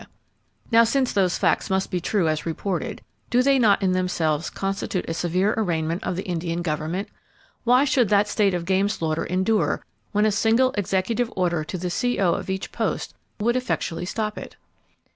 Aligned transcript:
[Page 0.01 0.07
191] 0.71 0.79
Now, 0.79 0.83
since 0.83 1.13
those 1.13 1.37
facts 1.37 1.69
must 1.69 1.91
be 1.91 2.01
true 2.01 2.27
as 2.27 2.43
reported, 2.43 3.03
do 3.29 3.43
they 3.43 3.59
not 3.59 3.83
in 3.83 3.91
themselves 3.91 4.49
constitute 4.49 5.05
a 5.07 5.13
severe 5.13 5.53
arraignment 5.55 6.03
of 6.03 6.15
the 6.15 6.23
Indian 6.25 6.63
government? 6.63 7.07
Why 7.65 7.85
should 7.85 8.09
that 8.09 8.27
state 8.27 8.55
of 8.55 8.65
game 8.65 8.89
slaughter 8.89 9.25
endure, 9.27 9.85
when 10.11 10.25
a 10.25 10.31
single 10.31 10.73
executive 10.75 11.31
order 11.35 11.63
to 11.65 11.77
the 11.77 11.91
C.O. 11.91 12.33
of 12.33 12.49
each 12.49 12.71
post 12.71 13.13
would 13.39 13.55
effectually 13.55 14.05
stop 14.05 14.39
it? 14.39 14.55